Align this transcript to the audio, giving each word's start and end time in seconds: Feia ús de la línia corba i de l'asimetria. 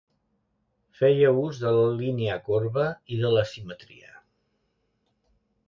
Feia 1.01 1.33
ús 1.41 1.59
de 1.65 1.73
la 1.75 1.83
línia 1.99 2.39
corba 2.49 2.87
i 3.17 3.21
de 3.23 3.33
l'asimetria. 3.37 4.19